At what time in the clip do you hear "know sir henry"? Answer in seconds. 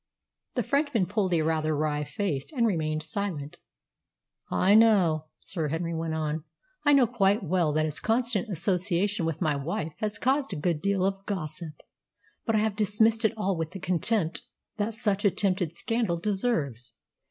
4.73-5.93